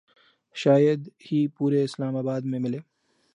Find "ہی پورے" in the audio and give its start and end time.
1.25-1.83